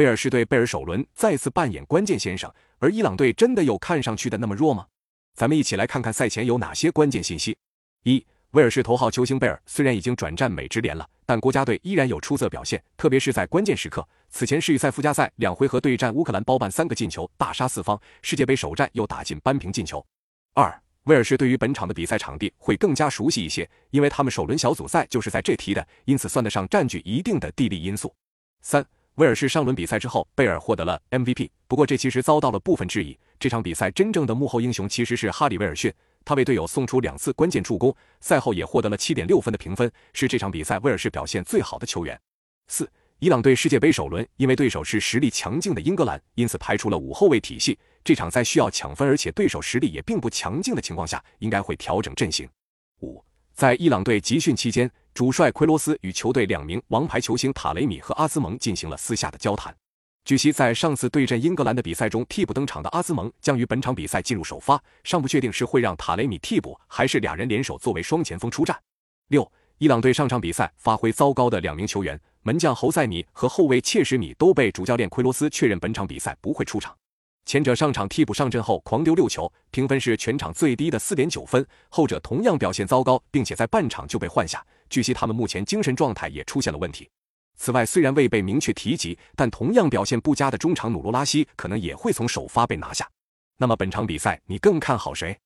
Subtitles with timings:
[0.00, 4.86] 威尔士队贝尔首轮再次扮演关键先生，而伊朗队真的有看上去的那么弱吗？
[5.34, 7.54] 咱们一起来看看赛前有哪些关键信息。
[8.04, 14.02] 一、威尔士头号球星贝尔虽然已经转战美职联了，但国家队依然有出色表现，特别是在关键时刻。
[14.30, 20.02] 此前世预赛附加赛两回合对战乌克兰，包办三个进球，大杀四方；世界杯首战又打进扳平进球。
[20.54, 28.10] 二、威尔士对于本场的比赛场地会更加熟悉一些，因为他们首轮小组赛就是在这踢的，因此算得上占据一定的地利因素。
[28.62, 28.82] 三。
[29.20, 31.50] 威尔士上轮比赛之后，贝尔获得了 MVP。
[31.68, 33.14] 不过这其实遭到了部分质疑。
[33.38, 35.92] 这场比赛真正的幕后英雄其实是哈里威尔逊，
[36.24, 42.18] 他为队友送出两次关键助攻，赛后也获得了七点六分的评分，是这场比赛威尔士表现最好的球员。
[42.68, 47.78] 四，伊朗队世界杯首轮因为对手是实力强劲的英格兰，因此排除了五后卫体系。
[48.02, 52.48] 这场在需要抢分，而且对手实力也并不强劲的情况下，应该会调整阵型。
[53.02, 54.90] 五，在伊朗队集训期间。
[55.12, 59.74] 主帅奎罗斯与球队两名王牌球星塔雷米和阿兹蒙进行了私下的交谈。
[60.24, 68.78] 据悉，在上次对阵英格兰的比赛中，替补登场的阿兹蒙将于本场比赛进入首发，尚不确定是会让塔雷米替补，还是俩人联手作为双前锋出战。
[69.28, 76.94] 六，伊朗队上场比赛发挥糟糕的两名球员，门将侯赛米和后卫切什米都被主教练奎罗斯确认本场比赛不会出场。
[77.44, 84.64] 前者上场替补上阵后狂丢六球，评分是全场最低的四点九分；后者同样表现糟糕，并且在半场就被换下。
[84.88, 87.08] 据悉，他们目前精神状态也出现了问题。
[87.56, 93.08] 此外，虽然未被明确提及，但同样表现不佳的中场努罗拉西可能也会从首发被拿下。
[93.58, 95.36] 那么本场比赛你更看好谁？